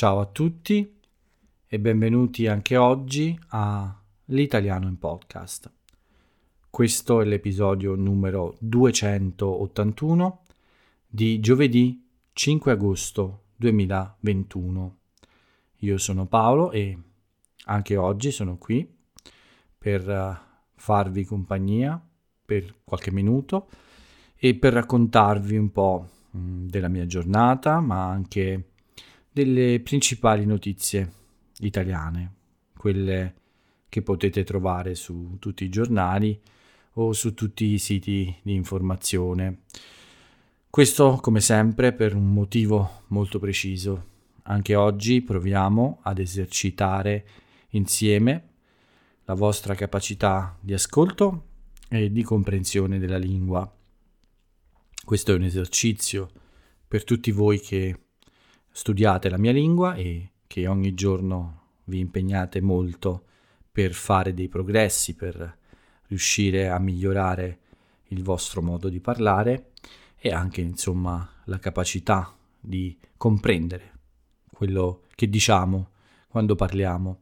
[0.00, 0.98] Ciao a tutti
[1.66, 5.70] e benvenuti anche oggi a L'Italiano in Podcast.
[6.70, 10.44] Questo è l'episodio numero 281
[11.06, 14.96] di giovedì 5 agosto 2021.
[15.80, 16.96] Io sono Paolo e
[17.66, 18.90] anche oggi sono qui
[19.76, 20.40] per eh,
[20.76, 22.02] farvi compagnia
[22.46, 23.68] per qualche minuto
[24.34, 28.64] e per raccontarvi un po' mm, della mia giornata, ma anche
[29.32, 31.12] delle principali notizie
[31.60, 32.34] italiane,
[32.76, 33.34] quelle
[33.88, 36.40] che potete trovare su tutti i giornali
[36.94, 39.62] o su tutti i siti di informazione.
[40.68, 44.08] Questo, come sempre, per un motivo molto preciso.
[44.44, 47.26] Anche oggi proviamo ad esercitare
[47.70, 48.48] insieme
[49.24, 51.46] la vostra capacità di ascolto
[51.88, 53.70] e di comprensione della lingua.
[55.04, 56.30] Questo è un esercizio
[56.86, 57.96] per tutti voi che
[58.70, 63.24] studiate la mia lingua e che ogni giorno vi impegnate molto
[63.70, 65.58] per fare dei progressi, per
[66.06, 67.58] riuscire a migliorare
[68.08, 69.70] il vostro modo di parlare
[70.18, 73.92] e anche insomma la capacità di comprendere
[74.52, 75.90] quello che diciamo
[76.28, 77.20] quando parliamo.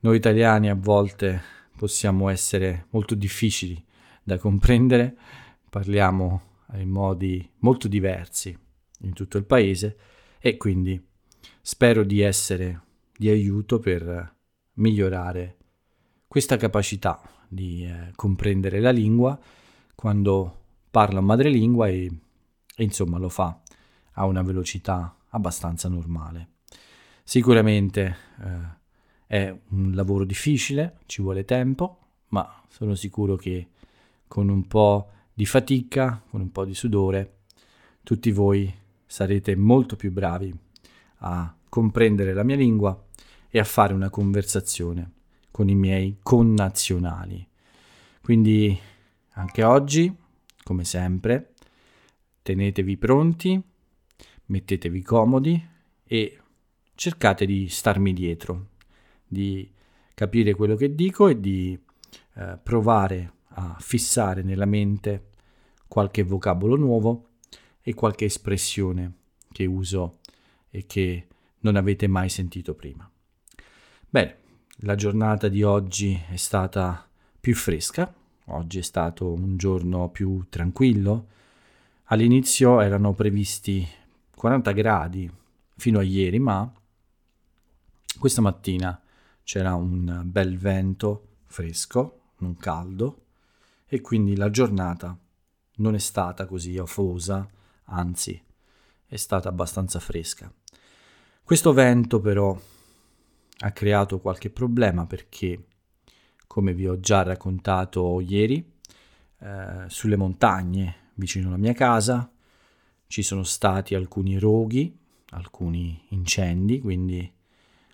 [0.00, 1.42] Noi italiani a volte
[1.76, 3.82] possiamo essere molto difficili
[4.22, 5.16] da comprendere,
[5.68, 6.42] parliamo
[6.74, 8.56] in modi molto diversi
[9.02, 9.96] in tutto il paese
[10.40, 11.00] e quindi
[11.60, 12.82] spero di essere
[13.16, 14.36] di aiuto per
[14.74, 15.56] migliorare
[16.26, 19.38] questa capacità di eh, comprendere la lingua
[19.94, 20.58] quando
[20.90, 22.10] parla madrelingua e,
[22.74, 23.60] e insomma lo fa
[24.12, 26.48] a una velocità abbastanza normale.
[27.22, 28.78] Sicuramente eh,
[29.26, 33.68] è un lavoro difficile, ci vuole tempo, ma sono sicuro che
[34.26, 37.40] con un po' di fatica, con un po' di sudore,
[38.02, 38.72] tutti voi
[39.10, 40.56] sarete molto più bravi
[41.22, 43.06] a comprendere la mia lingua
[43.48, 45.10] e a fare una conversazione
[45.50, 47.44] con i miei connazionali.
[48.22, 48.78] Quindi
[49.30, 50.14] anche oggi,
[50.62, 51.54] come sempre,
[52.40, 53.60] tenetevi pronti,
[54.46, 55.60] mettetevi comodi
[56.04, 56.38] e
[56.94, 58.68] cercate di starmi dietro,
[59.26, 59.68] di
[60.14, 61.76] capire quello che dico e di
[62.34, 65.30] eh, provare a fissare nella mente
[65.88, 67.29] qualche vocabolo nuovo
[67.82, 69.12] e qualche espressione
[69.52, 70.18] che uso
[70.70, 71.26] e che
[71.60, 73.10] non avete mai sentito prima.
[74.08, 74.38] Bene,
[74.82, 77.06] la giornata di oggi è stata
[77.38, 78.12] più fresca,
[78.46, 81.28] oggi è stato un giorno più tranquillo.
[82.04, 83.86] All'inizio erano previsti
[84.34, 85.30] 40 gradi
[85.76, 86.72] fino a ieri, ma
[88.18, 89.00] questa mattina
[89.42, 93.26] c'era un bel vento fresco, non caldo,
[93.86, 95.16] e quindi la giornata
[95.76, 97.48] non è stata così afosa,
[97.90, 98.40] anzi
[99.06, 100.52] è stata abbastanza fresca.
[101.42, 102.58] Questo vento però
[103.62, 105.66] ha creato qualche problema perché,
[106.46, 108.78] come vi ho già raccontato ieri,
[109.40, 112.30] eh, sulle montagne vicino alla mia casa
[113.06, 114.96] ci sono stati alcuni roghi,
[115.30, 117.30] alcuni incendi, quindi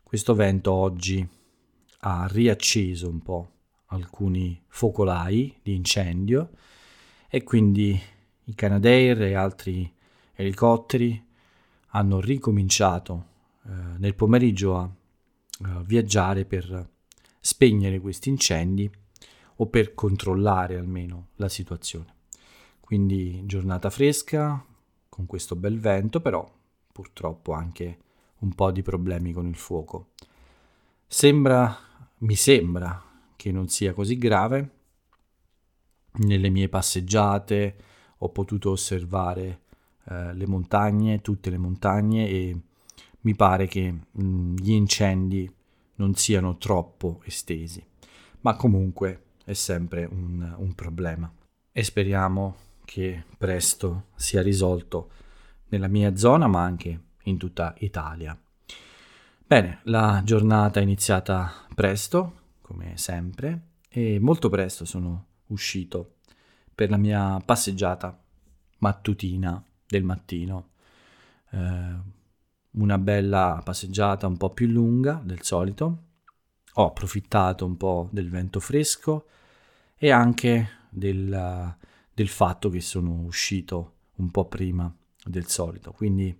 [0.02, 1.26] questo vento oggi
[2.00, 3.50] ha riacceso un po'
[3.86, 6.50] alcuni focolai di incendio
[7.28, 7.98] e quindi
[8.48, 9.92] i Canadair e altri
[10.34, 11.24] elicotteri
[11.88, 13.26] hanno ricominciato
[13.64, 14.90] eh, nel pomeriggio a,
[15.62, 16.88] a viaggiare per
[17.40, 18.90] spegnere questi incendi
[19.56, 22.14] o per controllare almeno la situazione.
[22.80, 24.64] Quindi giornata fresca
[25.08, 26.48] con questo bel vento, però
[26.92, 27.98] purtroppo anche
[28.38, 30.10] un po' di problemi con il fuoco.
[31.06, 31.76] Sembra,
[32.18, 33.02] mi sembra
[33.34, 34.70] che non sia così grave.
[36.18, 37.76] Nelle mie passeggiate
[38.18, 39.60] ho potuto osservare
[40.04, 42.56] eh, le montagne, tutte le montagne e
[43.20, 45.52] mi pare che mh, mm, gli incendi
[45.96, 47.84] non siano troppo estesi,
[48.40, 51.32] ma comunque è sempre un, un problema.
[51.72, 55.10] E speriamo che presto sia risolto
[55.68, 58.38] nella mia zona ma anche in tutta Italia.
[59.46, 66.15] Bene, la giornata è iniziata presto, come sempre, e molto presto sono uscito
[66.76, 68.16] per la mia passeggiata
[68.78, 70.68] mattutina del mattino.
[71.50, 71.94] Eh,
[72.72, 76.02] una bella passeggiata un po' più lunga del solito.
[76.74, 79.26] Ho approfittato un po' del vento fresco
[79.96, 81.74] e anche del,
[82.12, 84.94] del fatto che sono uscito un po' prima
[85.24, 85.92] del solito.
[85.92, 86.38] Quindi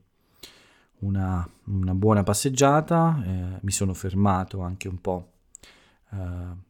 [0.99, 5.33] una, una buona passeggiata, eh, mi sono fermato anche un po'
[6.13, 6.17] eh,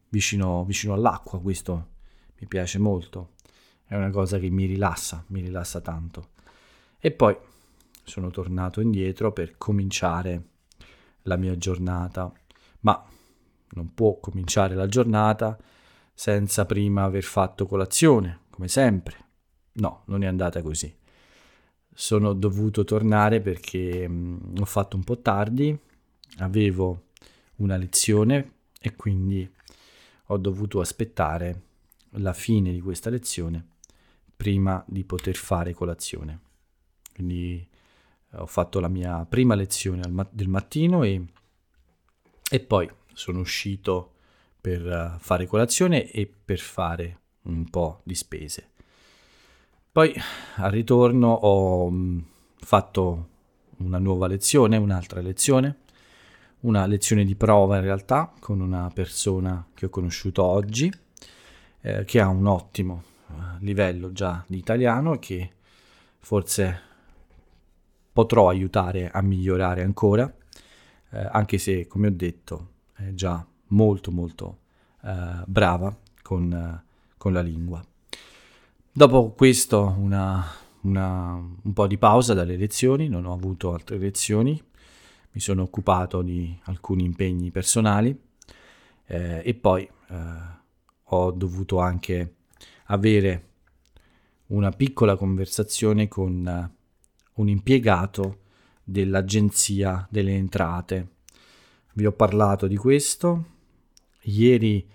[0.07, 1.95] vicino, vicino all'acqua, questo
[2.39, 3.33] mi piace molto,
[3.87, 6.29] è una cosa che mi rilassa, mi rilassa tanto.
[6.99, 7.35] E poi
[8.03, 10.43] sono tornato indietro per cominciare
[11.23, 12.31] la mia giornata,
[12.81, 13.01] ma
[13.71, 15.57] non può cominciare la giornata
[16.13, 19.25] senza prima aver fatto colazione, come sempre.
[19.73, 20.93] No, non è andata così.
[21.93, 25.77] Sono dovuto tornare perché mh, mm, ho fatto un po' tardi,
[26.39, 27.05] avevo
[27.57, 28.51] una lezione
[28.81, 29.49] e quindi
[30.25, 31.61] ho dovuto aspettare
[32.11, 33.75] la fine di questa lezione
[34.37, 36.39] prima di poter fare colazione.
[37.13, 37.67] Quindi
[38.33, 41.25] ho fatto la mia prima lezione ma- del mattino e,
[42.49, 44.13] e, poi sono uscito
[44.61, 48.69] per uh, fare colazione e per fare un po' di spese.
[49.91, 50.13] Poi
[50.57, 52.19] al ritorno ho mm,
[52.57, 53.29] fatto
[53.77, 55.79] una nuova lezione, un'altra lezione,
[56.59, 60.91] una lezione di prova in realtà con una persona che ho conosciuto oggi,
[61.81, 63.15] eh, che ha un ottimo
[63.59, 65.51] livello già di italiano che
[66.19, 66.81] forse
[68.11, 70.31] potrò aiutare a migliorare ancora,
[71.11, 74.59] eh, anche se, come ho detto, è già molto molto
[75.03, 76.83] eh, brava con, eh,
[77.17, 77.83] con, la lingua.
[78.91, 80.43] Dopo questo una,
[80.81, 84.59] una, un po' di pausa dalle lezioni, non ho avuto altre lezioni,
[85.31, 88.19] mi sono occupato di alcuni impegni personali
[89.05, 90.15] eh, e poi eh,
[91.03, 92.36] ho dovuto anche
[92.87, 93.45] avere
[94.47, 96.71] una piccola conversazione con
[97.33, 98.39] un impiegato
[98.83, 101.15] dell'Agenzia delle Entrate.
[101.93, 103.45] Vi ho parlato di questo.
[104.21, 104.87] Ieri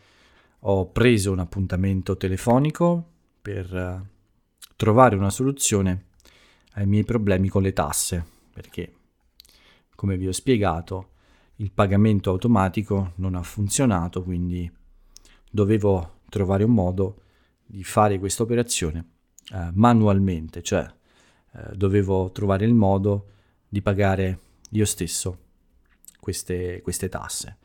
[0.60, 3.10] ho preso un appuntamento telefonico
[3.42, 4.06] per uh,
[4.76, 6.06] trovare una soluzione
[6.74, 8.92] ai miei problemi con le tasse, perché,
[9.94, 11.10] come vi ho spiegato,
[11.56, 14.70] il pagamento automatico non ha funzionato, quindi
[15.50, 17.22] dovevo trovare un modo
[17.72, 19.06] di fare questa operazione
[19.52, 20.86] uh, manualmente, cioè
[21.54, 23.28] eh, dovevo trovare il modo
[23.66, 24.38] di pagare
[24.72, 25.38] io stesso
[26.20, 27.56] queste, queste tasse.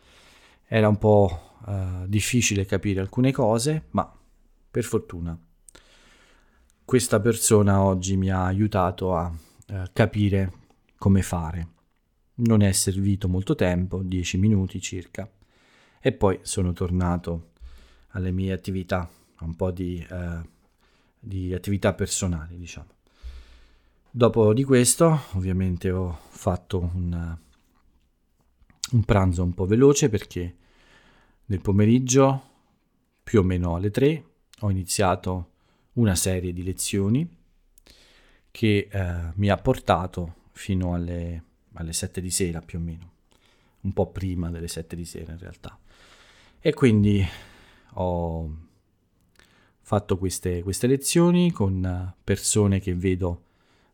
[0.65, 4.09] Era un po' eh, difficile capire alcune cose, ma
[4.71, 5.38] per fortuna
[6.86, 9.30] questa persona oggi mi ha aiutato a
[9.68, 10.53] eh, capire
[10.98, 11.68] come fare.
[12.36, 15.30] Non è servito molto tempo, 10 minuti circa,
[16.00, 17.51] e poi sono tornato
[18.10, 19.10] alle mie attività,
[19.42, 20.42] un po' di, eh,
[21.19, 22.95] di attività personali, diciamo.
[24.10, 27.38] Dopo di questo, ovviamente, ho fatto un,
[28.92, 30.56] un pranzo un po' veloce perché
[31.45, 32.44] nel pomeriggio,
[33.24, 34.24] più o meno alle 3,
[34.62, 35.51] ho iniziato
[35.94, 37.30] una serie di lezioni
[38.50, 41.44] che eh, mi ha portato fino alle,
[41.74, 43.12] alle 7 di sera più o meno,
[43.81, 45.78] un po' prima delle 7 di sera in realtà.
[46.60, 47.24] E quindi
[47.94, 48.66] ho
[49.88, 53.44] fatto queste, queste lezioni con persone che vedo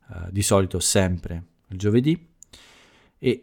[0.10, 2.30] eh, di solito sempre il giovedì
[3.20, 3.40] e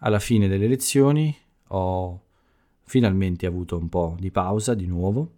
[0.00, 1.34] alla fine delle lezioni
[1.68, 2.20] ho
[2.82, 5.32] finalmente avuto un po' di pausa di nuovo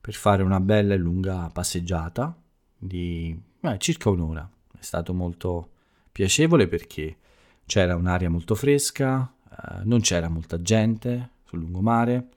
[0.00, 2.36] per fare una bella e lunga passeggiata
[2.76, 4.50] di eh, circa un'ora.
[4.76, 5.70] È stato molto
[6.10, 7.16] piacevole perché
[7.64, 12.30] c'era un'aria molto fresca, eh, non c'era molta gente sul lungomare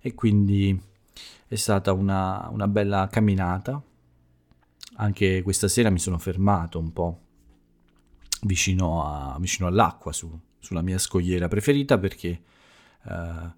[0.00, 0.96] e quindi
[1.48, 3.82] è stata una, una bella camminata
[5.00, 7.20] anche questa sera mi sono fermato un po'
[8.42, 13.52] vicino, a, vicino all'acqua, su, sulla mia scogliera preferita perché eh,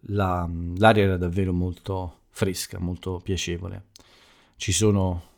[0.00, 3.86] la, l'aria era davvero molto fresca, molto piacevole.
[4.56, 5.32] Ci sono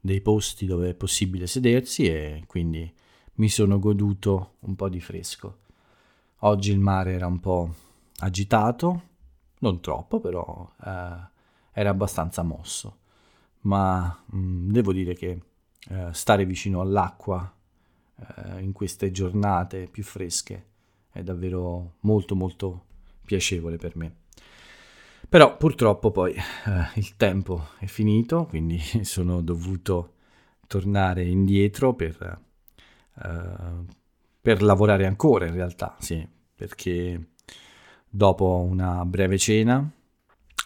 [0.00, 2.90] dei posti dove è possibile sedersi e quindi
[3.34, 5.58] mi sono goduto un po' di fresco.
[6.40, 7.74] Oggi il mare era un po'
[8.20, 9.08] agitato,
[9.60, 11.28] non troppo, però eh,
[11.72, 12.98] era abbastanza mosso
[13.62, 15.40] ma mh, mm, devo dire che
[15.88, 17.52] eh, stare vicino all'acqua
[18.16, 20.66] eh, in queste giornate più fresche
[21.10, 22.84] è davvero molto molto
[23.24, 24.14] piacevole per me.
[25.28, 26.42] Però purtroppo poi eh,
[26.94, 30.14] il tempo è finito, quindi sono dovuto
[30.66, 32.40] tornare indietro per,
[33.22, 33.84] eh,
[34.40, 37.29] per lavorare ancora in realtà, sì, perché
[38.10, 39.88] dopo una breve cena,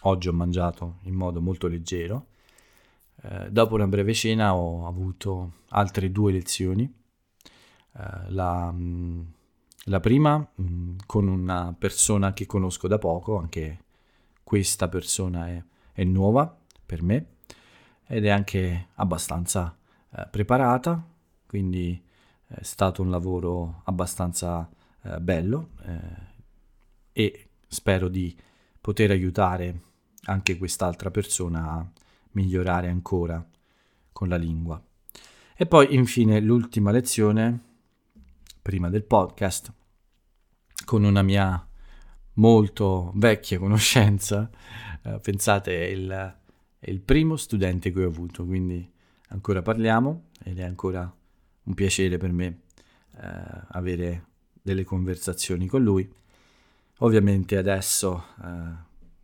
[0.03, 2.29] oggi ho mangiato in modo molto leggero,
[3.23, 6.91] eh, dopo una breve cena ho avuto altre due lezioni.
[7.97, 9.21] Eh, la, mm,
[9.85, 13.83] la, prima mh, mm, con una persona che conosco da poco, anche
[14.43, 17.27] questa persona è, è nuova per me
[18.07, 19.77] ed è anche abbastanza
[20.11, 21.03] eh, preparata,
[21.47, 22.03] quindi
[22.47, 24.69] è stato un lavoro abbastanza
[25.03, 26.33] eh, bello eh,
[27.15, 28.37] e spero di
[28.81, 29.81] poter aiutare
[30.25, 31.91] anche quest'altra persona a
[32.33, 33.43] migliorare ancora
[34.13, 34.83] con la lingua.
[35.57, 37.61] E poi infine l'ultima lezione,
[38.61, 39.73] prima del podcast,
[40.85, 41.67] con una mia
[42.35, 44.51] molto vecchia conoscenza,
[45.03, 46.37] eh, pensate è il,
[46.79, 48.91] è il primo studente che ho avuto, quindi
[49.29, 51.13] ancora parliamo ed è ancora
[51.63, 52.63] un piacere per me
[53.17, 54.27] eh, avere
[54.61, 56.11] delle conversazioni con lui.
[56.99, 58.47] Ovviamente adesso eh,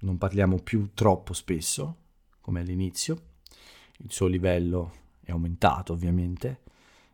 [0.00, 1.96] non parliamo più troppo spesso,
[2.40, 3.20] come all'inizio,
[3.98, 6.62] il suo livello è aumentato ovviamente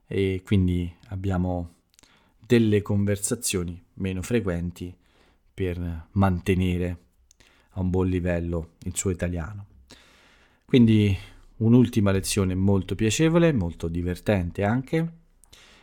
[0.06, 1.75] e quindi abbiamo
[2.38, 4.96] delle conversazioni meno frequenti
[5.52, 6.98] per mantenere
[7.70, 9.66] a un buon livello il suo italiano.
[10.64, 11.16] Quindi
[11.58, 15.12] un'ultima lezione molto piacevole, molto divertente anche,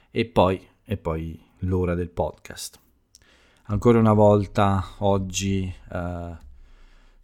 [0.09, 2.82] e poi, e poi l'ora del podcast.
[3.67, 6.37] Ancora una volta oggi eh,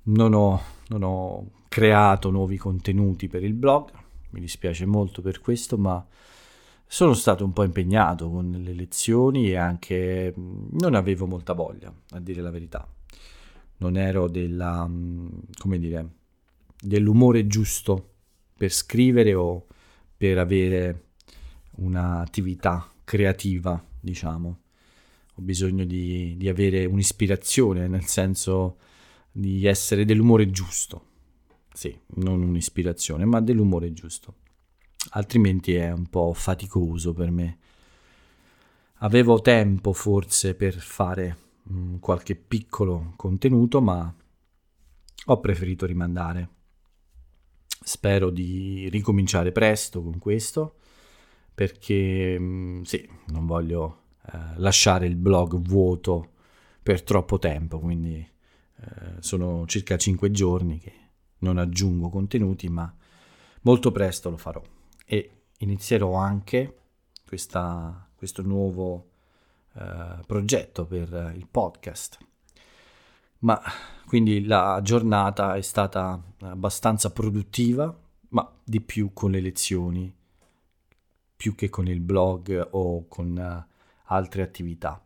[0.03, 3.91] non, ho, non ho creato nuovi contenuti per il blog,
[4.29, 6.05] mi dispiace molto per questo, ma
[6.88, 12.19] sono stato un po' impegnato con le lezioni e anche non avevo molta voglia, a
[12.19, 12.88] dire la verità.
[13.77, 16.10] Non ero della, dire,
[16.79, 18.12] dell'umore giusto
[18.55, 19.67] per scrivere o
[20.15, 21.08] per avere
[21.75, 24.58] un'attività creativa, diciamo.
[25.39, 28.77] Ho bisogno di, di avere un'ispirazione, nel senso
[29.31, 31.05] di essere dell'umore giusto.
[31.74, 34.36] Sì, non un'ispirazione, ma dell'umore giusto
[35.12, 37.58] altrimenti è un po' faticoso per me.
[39.01, 44.13] Avevo tempo forse per fare mh, mm, qualche piccolo contenuto, ma
[45.25, 46.50] ho preferito rimandare.
[47.81, 50.75] Spero di ricominciare presto con questo
[51.55, 54.03] perché mh, mm, sì, non voglio
[54.55, 56.31] lasciare il blog vuoto
[56.81, 58.86] per troppo tempo, quindi eh,
[59.19, 60.93] sono circa 5 giorni che
[61.39, 62.93] non aggiungo contenuti, ma
[63.62, 64.62] molto presto lo farò
[65.05, 66.77] e inizierò anche
[67.25, 69.09] questa, questo nuovo
[69.74, 72.17] eh, progetto per il podcast.
[73.39, 73.62] Ma
[74.05, 77.95] quindi la giornata è stata abbastanza produttiva,
[78.29, 80.13] ma di più con le lezioni,
[81.36, 83.74] più che con il blog o con uh,
[84.10, 85.04] altre attività.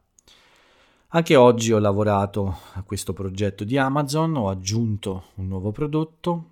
[1.16, 6.50] Anche oggi ho lavorato a questo progetto di Amazon, ho aggiunto un nuovo prodotto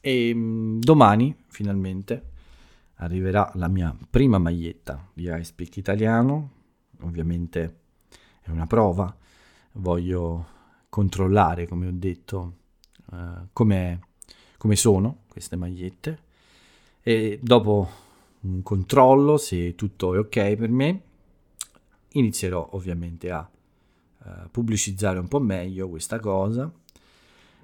[0.00, 2.30] e mm, domani, finalmente,
[2.94, 6.50] arriverà la mia prima maglietta di iSpeak italiano.
[7.02, 7.80] Ovviamente
[8.40, 9.14] è una prova.
[9.72, 10.46] Voglio
[10.88, 12.54] controllare, come ho detto,
[13.10, 14.00] uh, come
[14.72, 16.18] sono queste magliette.
[17.02, 17.88] E dopo
[18.40, 21.02] un controllo, se tutto è ok per me,
[22.18, 26.70] inizierò ovviamente a uh, pubblicizzare un po' meglio questa cosa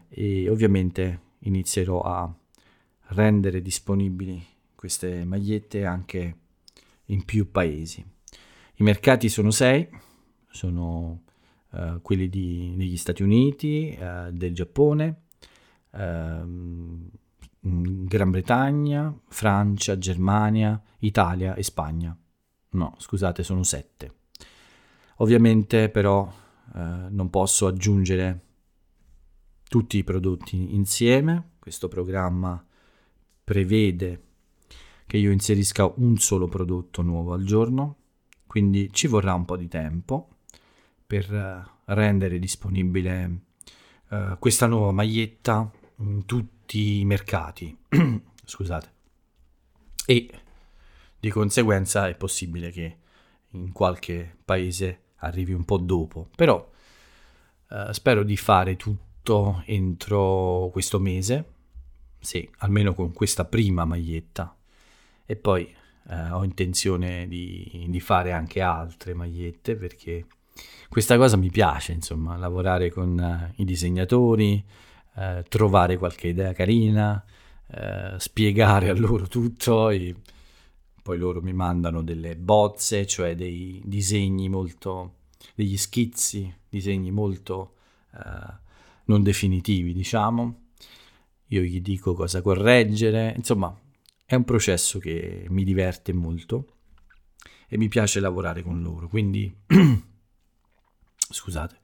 [0.09, 2.33] e ovviamente inizierò a
[3.09, 4.43] rendere disponibili
[4.75, 6.37] queste magliette anche
[7.07, 8.05] in più paesi.
[8.77, 9.89] I mercati sono sei,
[10.51, 11.23] sono
[11.71, 15.23] uh, quelli di, degli Stati Uniti, uh, del Giappone,
[15.91, 17.09] uh,
[17.61, 22.17] Gran Bretagna, Francia, Germania, Italia e Spagna.
[22.71, 24.13] No, scusate, sono sette.
[25.17, 26.43] Ovviamente però
[26.75, 28.41] non posso aggiungere
[29.69, 31.53] tutti i prodotti insieme.
[31.59, 32.65] Questo programma
[33.43, 34.23] prevede
[35.07, 37.97] che io inserisca un solo prodotto nuovo al giorno,
[38.47, 40.29] quindi ci vorrà un po' di tempo
[41.07, 43.41] per eh, rendere disponibile
[44.09, 47.77] uh, questa nuova maglietta in tutti i mercati.
[48.45, 48.93] Scusate.
[50.07, 50.31] E
[51.19, 52.99] di conseguenza è possibile che
[53.51, 56.69] in qualche paese arrivi un po' dopo, però
[57.69, 61.45] uh, spero di fare tutto entro questo mese,
[62.21, 64.55] sì, almeno con questa prima maglietta.
[65.27, 65.75] E poi
[66.09, 70.27] eh, ho intenzione di, di, fare anche altre magliette perché
[70.89, 74.63] questa cosa mi piace, insomma, lavorare con uh, i disegnatori,
[75.15, 77.25] uh, trovare qualche idea carina,
[77.67, 80.15] uh, spiegare a loro tutto e
[81.05, 85.17] poi loro mi mandano delle bozze, cioè dei disegni molto,
[85.55, 87.75] degli schizzi, disegni molto
[89.05, 90.63] non definitivi, diciamo.
[91.49, 93.79] Io gli dico cosa correggere, insomma,
[94.25, 96.77] è un processo che mi diverte molto
[97.69, 99.55] e mi piace lavorare con loro, quindi
[101.19, 101.79] scusate,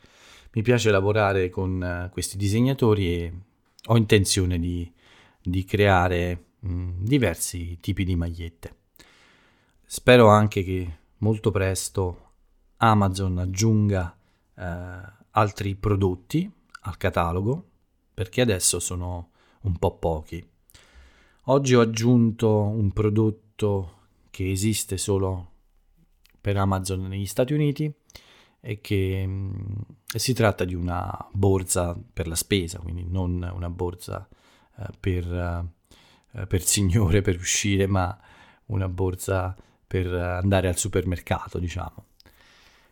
[0.53, 3.33] mi piace lavorare con uh, questi disegnatori e
[3.85, 4.91] ho intenzione di,
[5.43, 8.79] di creare mh, mm, diversi tipi di magliette.
[9.93, 12.35] Spero anche che molto presto
[12.77, 14.17] Amazon aggiunga
[14.55, 14.63] uh,
[15.31, 16.49] altri prodotti
[16.83, 17.71] al catalogo
[18.15, 19.31] perché adesso sono
[19.63, 20.49] un po' pochi.
[21.47, 25.51] Oggi ho aggiunto un prodotto che esiste solo
[26.41, 27.93] per Amazon negli Stati Uniti
[28.61, 29.73] è che mh, mm,
[30.07, 34.29] si tratta di una borsa per la spesa, quindi non una borsa
[34.79, 35.73] eh, per,
[36.33, 38.17] eh, per signore per uscire, ma
[38.67, 39.57] una borsa
[39.91, 42.05] per andare al supermercato, diciamo.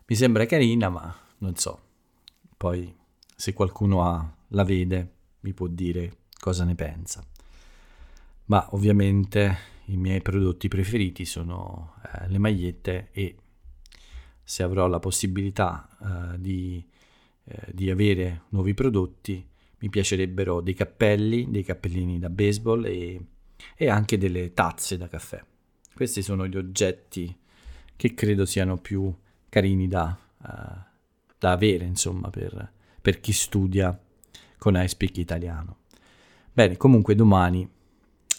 [0.05, 1.79] Mi sembra carina, ma non so.
[2.57, 2.93] Poi
[3.33, 7.25] se qualcuno ha, la vede mi può dire cosa ne pensa.
[8.47, 13.37] Ma ovviamente i miei prodotti preferiti sono eh, le magliette e
[14.43, 16.85] se avrò la possibilità eh, di,
[17.45, 23.21] eh, di, avere nuovi prodotti mi piacerebbero dei cappelli, dei cappellini da baseball e,
[23.77, 25.41] e anche delle tazze da caffè.
[25.93, 27.37] Questi sono gli oggetti
[27.95, 29.13] che credo siano più
[29.49, 30.47] carini da, uh,
[31.37, 33.99] da avere, insomma, per, per chi studia
[34.57, 35.77] con iSpeak italiano.
[36.53, 37.69] Bene, comunque domani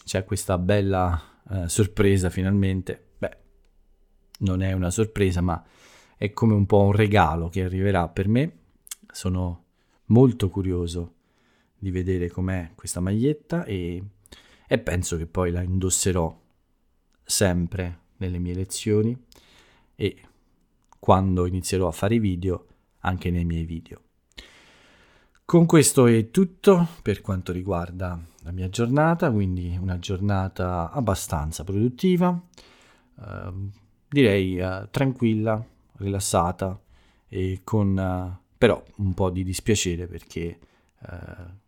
[0.04, 3.08] c'è questa bella uh, sorpresa finalmente.
[3.18, 3.36] Beh,
[4.38, 5.62] non è una sorpresa, ma
[6.16, 8.58] è come un po' un regalo che arriverà per me.
[9.10, 9.64] Sono
[10.06, 11.14] molto curioso
[11.78, 14.02] di vedere com'è questa maglietta e,
[14.66, 16.39] e penso che poi la indosserò
[17.30, 19.16] sempre nelle mie lezioni
[19.94, 20.16] e
[20.98, 22.66] quando inizierò a fare video
[23.00, 24.02] anche nei miei video.
[25.44, 32.40] Con questo è tutto per quanto riguarda la mia giornata, quindi una giornata abbastanza produttiva,
[33.20, 33.52] eh,
[34.08, 35.64] direi eh, tranquilla,
[35.96, 36.78] rilassata
[37.26, 40.58] e con eh, però un po' di dispiacere perché
[41.00, 41.18] eh,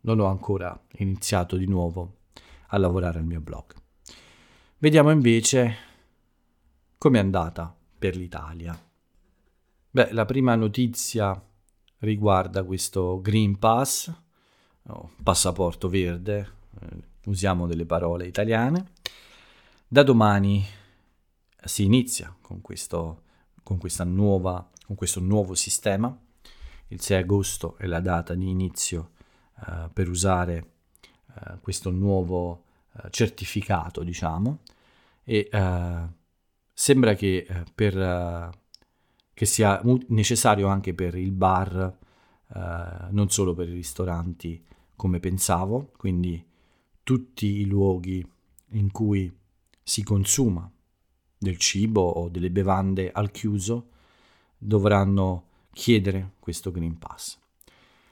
[0.01, 2.17] non ho ancora iniziato di nuovo
[2.67, 3.81] a lavorare al mio blog.
[4.83, 5.75] Vediamo invece
[6.97, 8.77] come è andata per l'Italia.
[9.89, 11.41] Beh, la prima notizia
[11.99, 14.13] riguarda questo Green Pass,
[14.87, 16.97] oh, passaporto verde, eh,
[17.27, 18.91] usiamo delle parole italiane.
[19.87, 20.61] Da domani
[21.63, 23.21] si inizia con questo,
[23.63, 26.13] con nuova, con questo nuovo sistema.
[26.87, 29.11] Il 6 agosto è la data di inizio
[29.65, 30.71] eh, per usare
[31.35, 32.65] eh, questo nuovo
[33.01, 34.59] eh, certificato, diciamo,
[35.23, 36.07] e eh,
[36.73, 38.49] sembra che, eh, per,
[39.33, 41.97] che sia necessario anche per il bar
[42.53, 44.63] Uh, non solo per i ristoranti
[44.95, 46.45] come pensavo, quindi
[47.01, 48.23] tutti i luoghi
[48.73, 49.35] in cui
[49.81, 50.71] si consuma
[51.35, 53.89] del cibo o delle bevande al chiuso
[54.55, 57.39] dovranno chiedere questo Green Pass.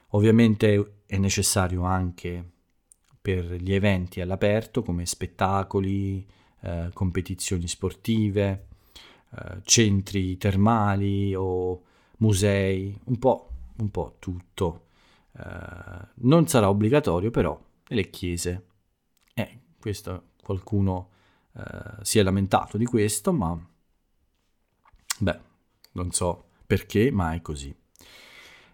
[0.08, 2.44] Ovviamente è necessario anche
[3.20, 6.26] per gli eventi all'aperto come spettacoli,
[6.62, 8.66] eh, competizioni sportive,
[9.30, 11.82] eh, centri termali o
[12.18, 14.86] musei, un po' un po' tutto.
[15.32, 18.66] Uh, non sarà obbligatorio però nelle chiese.
[19.34, 21.10] Eh, questo qualcuno
[21.52, 21.62] uh,
[22.02, 23.58] si è lamentato di questo, ma
[25.18, 25.40] beh,
[25.92, 27.74] non so perché, ma è così.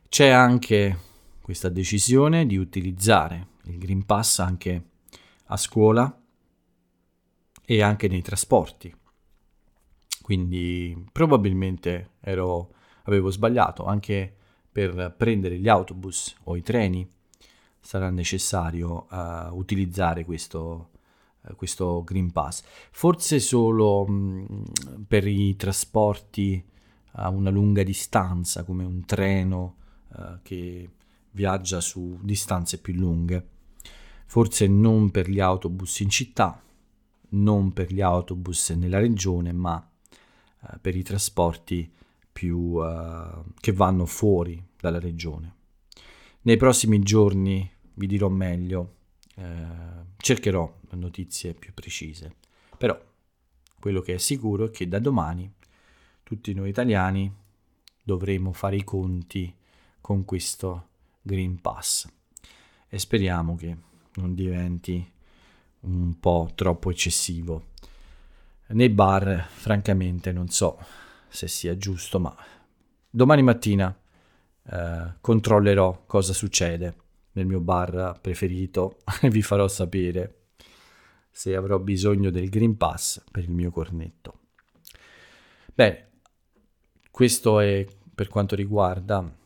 [0.09, 0.99] C'è anche
[1.41, 4.91] questa decisione di utilizzare il Green Pass anche
[5.47, 6.18] a scuola
[7.71, 8.91] e anche nei trasporti.
[10.23, 14.35] Quindi probabilmente ero, avevo sbagliato, anche
[14.73, 17.07] per prendere gli autobus o i treni
[17.79, 20.93] sarà necessario uh, utilizzare questo,
[21.43, 22.63] uh, questo, Green Pass.
[22.91, 26.65] Forse solo mh, mm, per i trasporti
[27.13, 29.77] a una lunga distanza, come un treno
[30.17, 30.89] uh, che
[31.33, 33.47] viaggia su distanze più lunghe.
[34.25, 36.63] Forse non per gli autobus in città,
[37.31, 39.89] non per gli autobus nella regione, ma
[40.81, 41.91] per i trasporti
[42.31, 45.55] più, uh, che vanno fuori dalla regione.
[46.43, 48.95] Nei prossimi giorni vi dirò meglio,
[49.35, 49.67] eh,
[50.17, 52.37] cercherò notizie più precise,
[52.77, 52.99] però
[53.79, 55.53] quello che è sicuro è che da domani
[56.23, 57.33] tutti noi italiani
[58.03, 59.55] dovremo fare i conti
[60.01, 60.89] con questo
[61.21, 62.09] Green Pass
[62.89, 63.77] e speriamo che
[64.15, 65.13] non diventi
[65.81, 67.67] un po' troppo eccessivo.
[68.69, 70.79] Nei bar, francamente, non so
[71.29, 72.35] se sia giusto, ma
[73.09, 73.97] domani mattina
[74.71, 76.95] eh, controllerò cosa succede
[77.33, 80.35] nel mio bar preferito e vi farò sapere
[81.31, 84.41] se avrò bisogno del Green Pass per il mio cornetto.
[85.73, 86.09] Bene,
[87.11, 89.37] questo è per quanto riguarda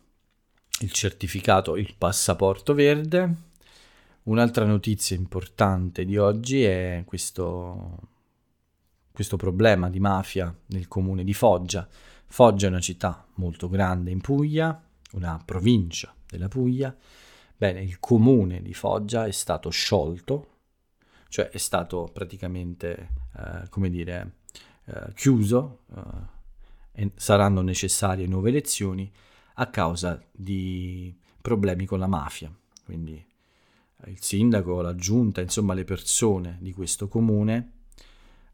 [0.80, 3.34] il certificato, il passaporto verde.
[4.24, 8.10] Un'altra notizia importante di oggi è questo
[9.12, 11.86] questo problema di mafia nel comune di Foggia.
[12.26, 14.82] Foggia è una città molto grande in Puglia,
[15.12, 16.96] una provincia della Puglia.
[17.56, 20.46] Bene, il comune di Foggia è stato sciolto,
[21.28, 24.36] cioè è stato praticamente, eh, come dire,
[24.86, 26.40] eh, chiuso, eh,
[27.02, 29.10] e saranno necessarie nuove elezioni
[29.54, 32.52] a causa di problemi con la mafia.
[32.84, 33.24] Quindi
[34.06, 37.72] il sindaco, la giunta, insomma le persone di questo comune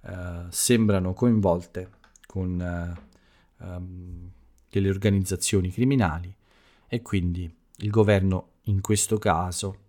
[0.02, 1.90] eh, sembrano coinvolte
[2.26, 4.30] con eh, um,
[4.70, 6.34] delle organizzazioni criminali
[6.86, 9.86] e quindi il governo in questo caso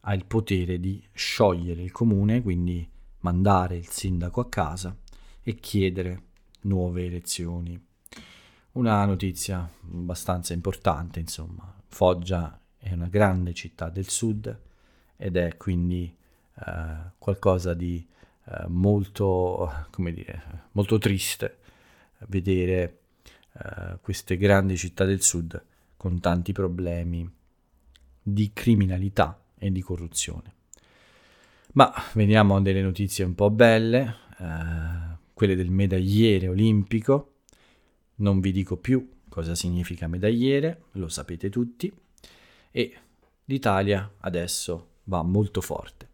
[0.00, 2.88] ha il potere di sciogliere il comune, quindi
[3.20, 4.96] mandare il sindaco a casa
[5.42, 6.22] e chiedere
[6.62, 7.80] nuove elezioni.
[8.72, 11.74] Una notizia abbastanza importante, insomma.
[11.88, 14.66] Foggia è una grande città del sud
[15.18, 16.14] ed è quindi
[16.54, 18.06] eh, qualcosa di
[18.44, 21.58] eh, molto, come dire, molto triste
[22.28, 23.00] vedere
[23.52, 25.62] eh, queste grandi città del sud
[25.96, 27.28] con tanti problemi
[28.22, 30.54] di criminalità e di corruzione.
[31.72, 34.14] Ma veniamo a delle notizie un po' belle,
[35.34, 37.34] quelle del medagliere olimpico.
[38.16, 41.92] Non vi dico più cosa significa medagliere, lo sapete tutti.
[42.70, 42.96] E
[43.44, 46.06] l'Italia adesso va molto forte.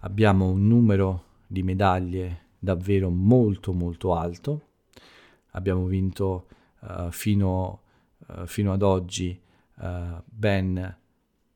[0.00, 4.68] Abbiamo un numero di medaglie davvero molto molto alto.
[5.52, 6.46] Abbiamo vinto
[6.80, 7.80] uh, fino,
[8.26, 9.38] uh, fino, ad oggi
[9.78, 10.96] uh, ben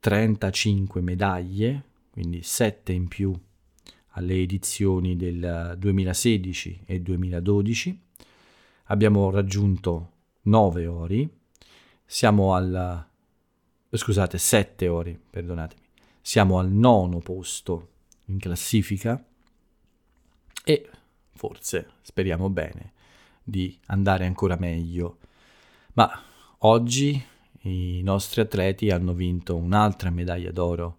[0.01, 3.33] 35 medaglie, quindi 7 in più
[4.11, 8.01] alle edizioni del 2016 e 2012.
[8.85, 10.11] Abbiamo raggiunto
[10.43, 11.29] 9 ori,
[12.05, 13.07] siamo al
[13.91, 15.86] scusate, 7 ori, perdonatemi.
[16.27, 17.91] Siamo al nono posto
[18.25, 19.25] in classifica
[20.65, 20.91] e
[21.33, 22.95] forse speriamo bene
[23.45, 25.19] di andare ancora meglio.
[25.93, 26.11] Ma
[26.59, 27.25] oggi
[27.61, 30.99] i nostri atleti hanno vinto un'altra medaglia d'oro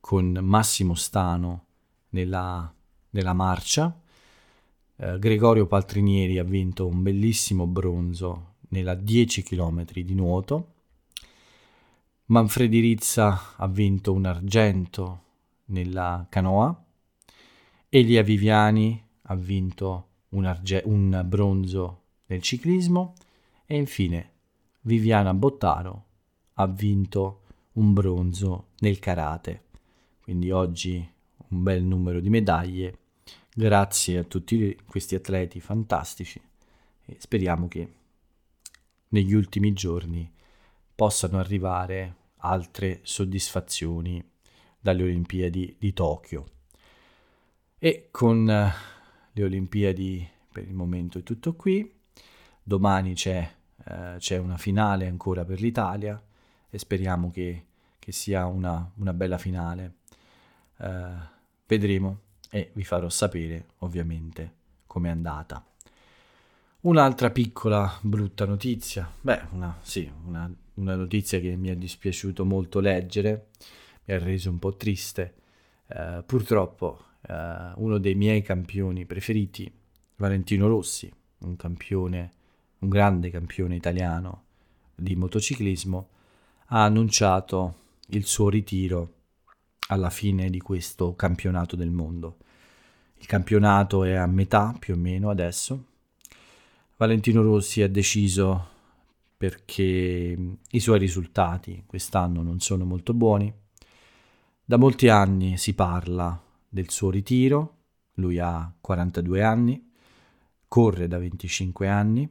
[0.00, 1.64] con Massimo Stano
[2.08, 2.72] nella,
[3.10, 3.94] nella marcia.
[4.96, 10.73] Eh, Gregorio Paltrinieri ha vinto un bellissimo bronzo nella 10 km di nuoto.
[12.26, 15.22] Manfredi Rizza ha vinto un argento
[15.66, 16.84] nella canoa.
[17.90, 23.12] Elia Viviani ha vinto un, arge- un bronzo nel ciclismo.
[23.66, 24.30] E infine
[24.80, 26.04] Viviana Bottaro
[26.54, 29.64] ha vinto un bronzo nel karate.
[30.22, 31.06] Quindi oggi
[31.48, 32.98] un bel numero di medaglie.
[33.54, 36.40] Grazie a tutti questi atleti fantastici
[37.04, 37.92] e speriamo che
[39.08, 40.32] negli ultimi giorni
[40.94, 44.22] possano arrivare altre soddisfazioni
[44.78, 46.46] dalle Olimpiadi di Tokyo.
[47.78, 51.92] E con le Olimpiadi per il momento è tutto qui.
[52.62, 53.50] Domani c'è
[53.86, 56.20] eh, c'è una finale ancora per l'Italia
[56.70, 57.66] e speriamo che,
[57.98, 59.96] che sia una, una, bella finale.
[60.78, 61.12] Eh,
[61.66, 64.52] vedremo e vi farò sapere ovviamente
[64.86, 65.64] com'è andata.
[66.84, 72.80] Un'altra piccola brutta notizia, beh, una, sì, una, una, notizia che mi è dispiaciuto molto
[72.80, 73.46] leggere,
[74.04, 75.34] mi ha reso un po' triste.
[75.86, 79.72] Eh, purtroppo eh, uno dei miei campioni preferiti,
[80.16, 82.32] Valentino Rossi, un campione
[82.80, 84.42] un grande campione italiano
[84.94, 86.08] di motociclismo,
[86.66, 87.76] ha annunciato
[88.08, 89.12] il suo ritiro
[89.88, 92.36] alla fine di questo campionato del mondo.
[93.16, 95.92] Il campionato è a metà più o meno adesso.
[96.96, 98.68] Valentino Rossi ha deciso
[99.36, 103.52] perché i suoi risultati quest'anno non sono molto buoni.
[104.64, 107.76] Da molti anni si parla del suo ritiro,
[108.14, 109.90] lui ha 42 anni,
[110.66, 112.28] corre da 25 anni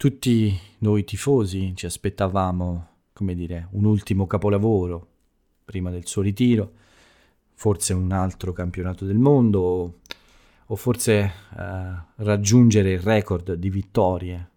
[0.00, 5.08] tutti noi tifosi ci aspettavamo, come dire, un ultimo capolavoro
[5.62, 6.72] prima del suo ritiro,
[7.52, 9.98] forse un altro campionato del mondo
[10.70, 11.32] o, forse eh,
[12.16, 14.50] raggiungere il record di vittorie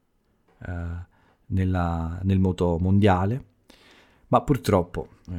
[0.65, 1.11] eh,
[1.47, 3.45] nella, nel moto mondiale,
[4.27, 5.33] ma purtroppo eh,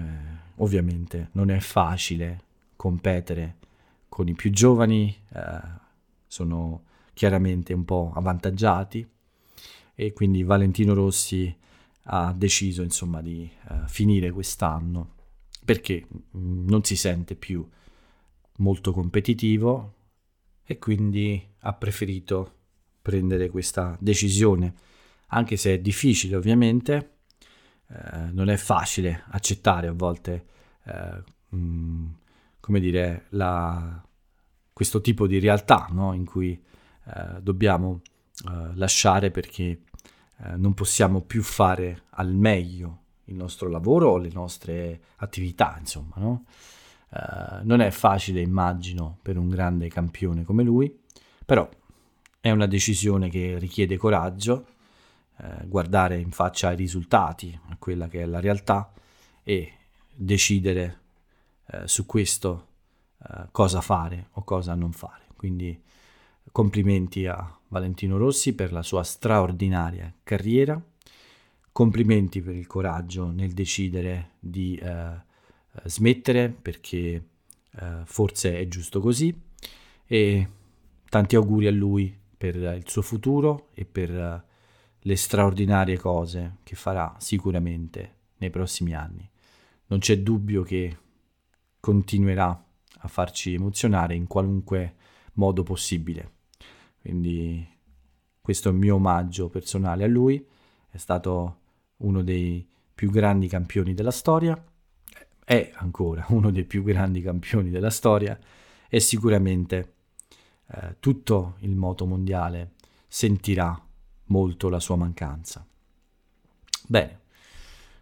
[0.57, 2.43] ovviamente non è facile
[2.77, 3.57] competere
[4.09, 5.61] con i più giovani, eh,
[6.27, 6.83] sono
[7.13, 9.09] chiaramente un po' avvantaggiati
[9.95, 11.57] e quindi Valentino Rossi
[12.07, 15.13] ha deciso insomma di uh, finire quest'anno
[15.65, 16.07] perché
[16.37, 17.67] mm, non si sente più
[18.57, 19.93] molto competitivo
[20.65, 22.53] e quindi ha preferito
[23.03, 24.75] prendere questa decisione
[25.29, 27.17] anche se è difficile ovviamente
[27.89, 30.47] eh, non è facile accettare a volte
[30.85, 32.07] eh, mh, mm,
[32.61, 34.03] come dire la,
[34.73, 36.15] questo tipo di realtà no?
[36.15, 38.01] in cui eh, dobbiamo
[38.49, 39.83] eh, lasciare perché
[40.39, 46.15] eh, non possiamo più fare al meglio il nostro lavoro o le nostre attività, insomma,
[46.17, 46.45] no?
[47.15, 51.01] Uh, non è facile, immagino, per un grande campione come lui,
[51.45, 51.69] però
[52.41, 54.67] è una decisione che richiede coraggio,
[55.39, 58.93] eh, guardare in faccia ai risultati, a quella che è la realtà
[59.43, 59.73] e
[60.15, 61.01] decidere
[61.67, 62.69] eh, su questo
[63.19, 65.23] eh, cosa fare o cosa non fare.
[65.37, 65.81] Quindi
[66.53, 70.81] complimenti a Valentino Rossi per la sua straordinaria carriera,
[71.73, 74.79] complimenti per il coraggio nel decidere di
[75.75, 77.25] eh, eh, smettere perché
[77.71, 79.35] eh, forse è giusto così
[80.07, 80.49] e
[81.09, 84.45] tanti auguri a lui per il suo futuro e per
[84.99, 89.29] le straordinarie cose che farà sicuramente nei prossimi anni.
[89.87, 90.97] Non c'è dubbio che
[91.81, 92.65] continuerà
[92.99, 94.97] a farci emozionare in qualunque
[95.35, 96.33] modo possibile.
[97.01, 97.67] Quindi
[98.41, 100.45] questo è il mio omaggio personale a lui,
[100.91, 101.59] è stato
[101.99, 104.63] uno dei più grandi campioni della storia,
[105.45, 108.39] è ancora uno dei più grandi campioni della storia
[108.89, 109.93] e sicuramente
[110.69, 112.73] eh, tutto il moto mondiale
[113.07, 113.81] sentirà
[114.27, 115.65] molto la sua mancanza.
[116.87, 117.21] Bene,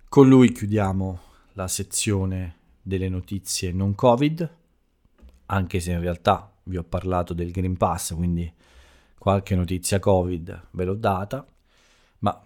[0.08, 1.20] con lui chiudiamo
[1.54, 4.56] la sezione delle notizie non Covid,
[5.46, 8.50] anche se in realtà vi ho parlato del Green Pass, quindi
[9.18, 11.46] qualche notizia Covid ve l'ho data,
[12.20, 12.42] ma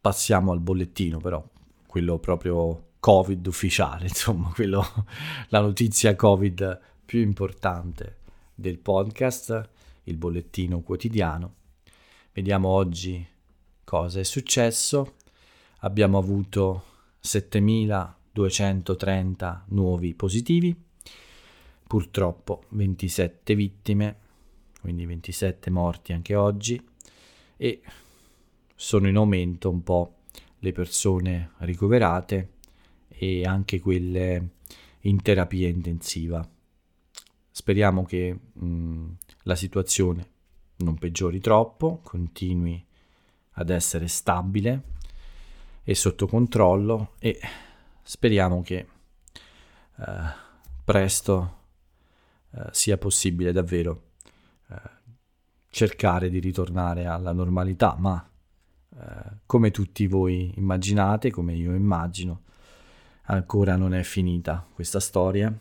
[0.00, 1.42] passiamo al bollettino però,
[1.86, 5.06] quello proprio Covid ufficiale, insomma, quello,
[5.48, 8.18] la notizia Covid più importante
[8.54, 9.68] del podcast,
[10.04, 11.54] il bollettino quotidiano.
[12.32, 13.26] Vediamo oggi
[13.82, 15.14] cosa è successo.
[15.78, 16.84] Abbiamo avuto
[17.20, 20.76] 7230 nuovi positivi,
[21.86, 24.16] purtroppo 27 vittime,
[24.80, 26.82] quindi 27 morti anche oggi
[27.56, 27.80] e
[28.74, 30.14] sono in aumento un po'
[30.60, 32.58] le persone ricoverate
[33.22, 34.48] e anche quelle
[35.00, 36.48] in terapia intensiva.
[37.50, 39.04] Speriamo che mh,
[39.42, 40.28] la situazione
[40.76, 42.82] non peggiori troppo, continui
[43.52, 44.82] ad essere stabile
[45.84, 47.38] e sotto controllo e
[48.02, 48.86] speriamo che
[49.96, 50.06] eh,
[50.82, 51.58] presto
[52.52, 54.12] eh, sia possibile davvero
[54.70, 54.80] eh,
[55.68, 58.26] cercare di ritornare alla normalità, ma
[58.98, 62.44] eh, come tutti voi immaginate, come io immagino,
[63.30, 65.56] ancora non è finita questa storia.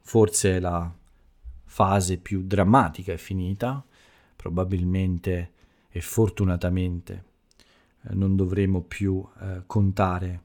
[0.00, 0.92] Forse la
[1.64, 3.84] fase più drammatica è finita,
[4.36, 5.52] probabilmente
[5.88, 7.24] e fortunatamente
[8.02, 10.42] eh, non dovremo più eh, contare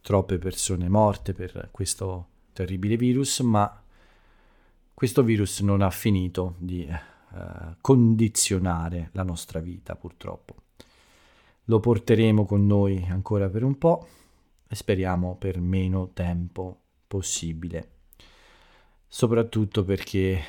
[0.00, 3.82] troppe persone morte per questo terribile virus, ma
[4.94, 10.54] questo virus non ha finito di eh, condizionare la nostra vita purtroppo.
[11.64, 14.06] Lo porteremo con noi ancora per un po'
[14.76, 17.90] speriamo per meno tempo possibile,
[19.08, 20.40] soprattutto perché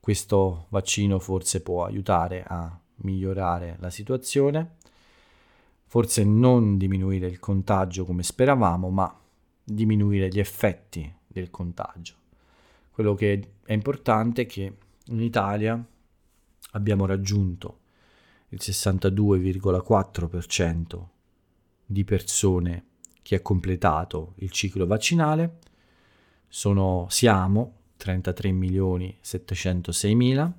[0.00, 4.76] questo vaccino forse può aiutare a migliorare la situazione,
[5.84, 9.14] forse non diminuire il contagio come speravamo, ma
[9.62, 12.14] diminuire gli effetti del contagio.
[12.90, 15.82] Quello che è importante è che in Italia
[16.72, 17.78] abbiamo raggiunto
[18.48, 21.06] il 62,4%
[21.84, 22.84] di persone
[23.28, 25.58] che ha completato il ciclo vaccinale.
[26.48, 30.50] Sono, siamo 33 milioni 706 mila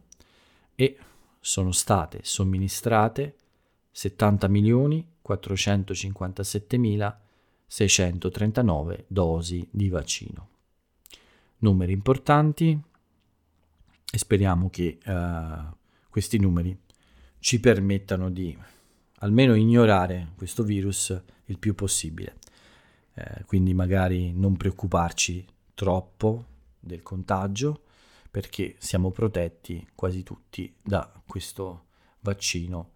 [0.75, 0.97] e
[1.39, 3.37] sono state somministrate
[3.89, 7.19] 70 milioni 457 mila
[7.65, 10.49] 639 dosi di vaccino.
[11.61, 12.79] Numeri importanti
[14.11, 15.75] e speriamo che uh,
[16.07, 16.77] questi numeri
[17.39, 18.55] ci permettano di
[19.21, 22.35] almeno ignorare questo virus il più possibile.
[23.19, 26.45] Eh, quindi magari non preoccuparci troppo
[26.79, 27.83] del contagio
[28.31, 31.87] perché siamo protetti quasi tutti da questo
[32.21, 32.91] vaccino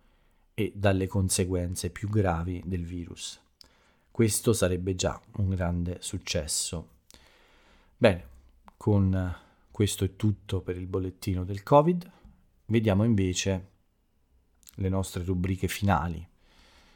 [0.54, 3.38] e dalle conseguenze più gravi del virus.
[4.10, 6.90] Questo sarebbe già un grande successo.
[7.98, 8.28] Bene,
[8.78, 9.36] con
[9.72, 12.10] questo è tutto per il bollettino del Covid.
[12.68, 13.72] Vediamo invece
[14.76, 16.26] le nostre rubriche finali,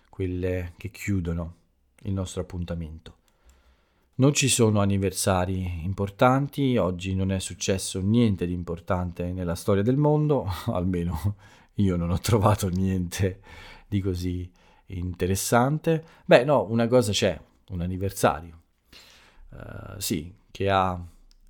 [0.10, 1.56] quelle che chiudono
[2.04, 3.16] il nostro appuntamento.
[4.16, 9.98] Non ci sono anniversari importanti, oggi non è successo niente di importante nella storia del
[9.98, 11.36] mondo, almeno
[11.76, 13.42] io non ho trovato niente
[13.88, 14.50] di così
[14.88, 16.04] interessante.
[16.26, 18.62] Beh, no, una cosa c'è, un anniversario.
[19.50, 21.00] Uh, sì, che ha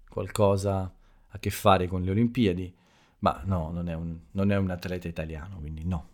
[0.10, 0.94] qualcosa
[1.30, 2.76] a che fare con le Olimpiadi,
[3.20, 6.08] ma no, non è un, non è un atleta italiano, quindi no,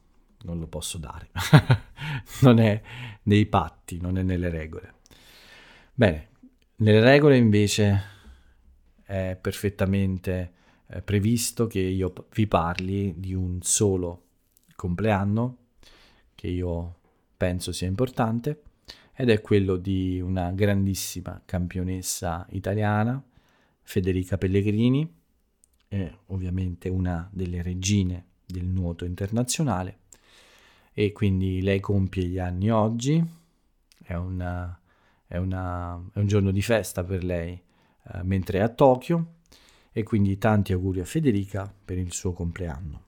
[0.43, 1.29] non lo posso dare.
[2.41, 2.82] non è
[3.23, 4.93] nei patti, non è nelle regole.
[5.93, 6.29] Bene,
[6.77, 8.01] nelle regole invece
[9.03, 10.53] è perfettamente
[10.88, 14.21] eh, previsto che io vi parli di un solo
[14.75, 15.58] compleanno
[16.36, 16.99] che io
[17.38, 18.63] penso sia importante
[19.15, 23.23] ed è quello di una grandissima campionessa italiana,
[23.82, 25.21] Federica Pellegrini,
[26.27, 29.99] ovviamente una delle regine del nuoto internazionale
[30.93, 33.23] e quindi lei compie gli anni oggi,
[34.03, 34.79] è, una,
[35.25, 39.36] è, una, è un giorno di festa per lei eh, mentre è a Tokyo
[39.91, 43.01] e quindi tanti auguri a Federica per il suo compleanno.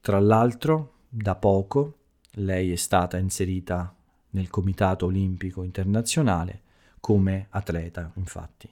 [0.00, 1.96] Tra l'altro, da poco
[2.34, 3.94] lei è stata inserita
[4.30, 6.62] nel Comitato Olimpico Internazionale
[7.00, 8.68] come atleta, infatti.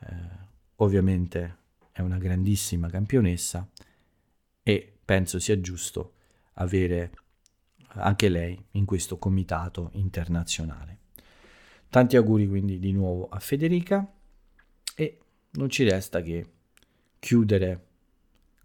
[0.00, 0.14] Eh,
[0.76, 1.56] ovviamente
[1.92, 3.66] è una grandissima campionessa
[4.62, 6.12] e penso sia giusto
[6.54, 7.12] avere
[7.94, 10.98] anche lei in questo comitato internazionale.
[11.88, 14.08] Tanti auguri quindi di nuovo a Federica
[14.94, 15.18] e
[15.52, 16.46] non ci resta che
[17.18, 17.86] chiudere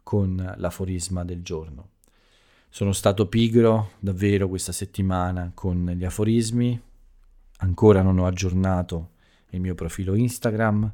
[0.04, 1.90] con l'aforisma del giorno.
[2.70, 6.80] Sono stato pigro davvero questa settimana con gli aforismi,
[7.58, 9.12] ancora non ho aggiornato
[9.52, 10.94] il mio profilo Instagram,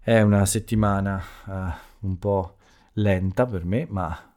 [0.00, 2.56] è una settimana uh, un po'
[2.94, 4.34] lenta per me, ma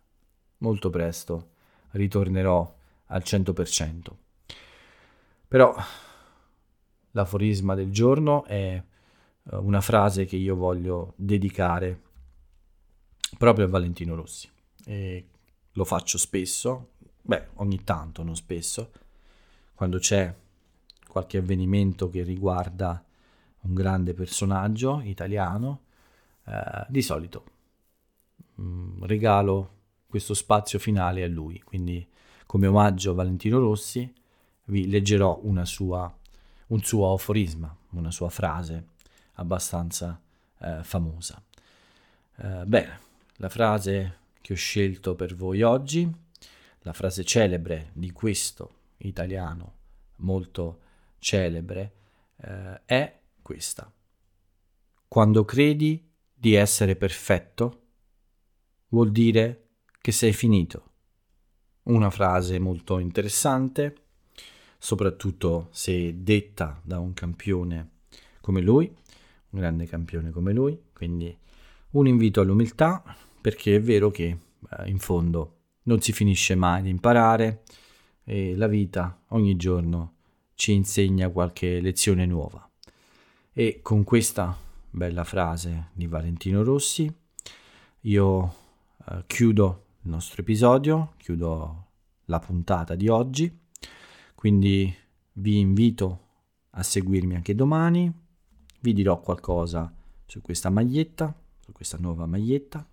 [0.59, 1.51] molto presto
[1.91, 2.76] ritornerò
[3.07, 4.11] al 100%.
[5.47, 5.75] Però
[7.11, 8.81] l'aforisma del giorno è
[9.43, 12.01] uh, una frase che io voglio dedicare
[13.37, 14.49] proprio a Valentino Rossi.
[14.85, 15.27] E
[15.71, 16.91] lo faccio spesso,
[17.21, 18.91] beh, ogni tanto, non spesso,
[19.73, 20.33] quando c'è
[21.07, 23.03] qualche avvenimento che riguarda
[23.61, 25.81] un grande personaggio italiano,
[26.45, 27.43] eh, di solito
[28.55, 29.75] mh, mm, regalo
[30.07, 31.61] questo spazio finale a lui.
[31.61, 32.07] Quindi,
[32.47, 34.11] come omaggio a Valentino Rossi,
[34.65, 36.11] vi leggerò sua,
[36.67, 38.87] un suo aforisma, una sua frase
[39.33, 40.19] abbastanza
[40.59, 41.41] eh, famosa.
[42.37, 42.99] Eh, bene,
[43.35, 46.09] la frase che ho scelto per voi oggi,
[46.79, 49.73] la frase celebre di questo italiano
[50.17, 50.79] molto
[51.19, 51.93] celebre,
[52.37, 53.91] eh, è questa.
[55.07, 57.81] Quando credi di essere perfetto,
[58.89, 59.67] vuol dire
[59.99, 60.91] che sei finito.
[61.87, 63.95] Una frase molto interessante,
[64.77, 67.91] soprattutto se detta da un campione
[68.41, 68.93] come lui,
[69.51, 71.33] un grande campione come lui, quindi
[71.91, 73.01] un invito all'umiltà,
[73.39, 77.63] perché è vero che eh, in fondo non si finisce mai di imparare
[78.25, 80.15] e la vita ogni giorno
[80.55, 82.69] ci insegna qualche lezione nuova.
[83.53, 84.57] E con questa
[84.89, 87.09] bella frase di Valentino Rossi
[88.01, 88.55] io
[89.09, 91.85] eh, chiudo il nostro episodio, chiudo
[92.25, 93.53] la puntata di oggi,
[94.35, 94.93] quindi
[95.33, 96.27] vi invito
[96.71, 98.09] a seguirmi anche domani,
[98.79, 99.93] vi dirò qualcosa
[100.25, 102.87] su questa maglietta, su questa nuova maglietta.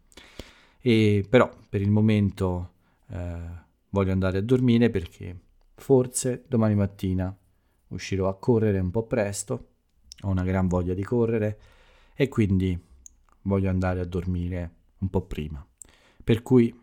[0.81, 2.72] E però per il momento
[3.11, 3.38] eh,
[3.90, 5.38] voglio andare a dormire perché
[5.77, 7.35] forse domani mattina
[7.88, 9.68] uscirò a correre un po' presto,
[10.22, 11.61] ho una gran voglia di correre
[12.12, 12.77] e quindi
[13.42, 15.64] voglio andare a dormire un po' prima.
[16.24, 16.83] Per cui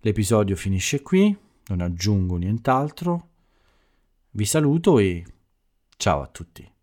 [0.00, 3.28] l'episodio finisce qui, non aggiungo nient'altro,
[4.30, 5.24] vi saluto e
[5.96, 6.75] ciao a tutti.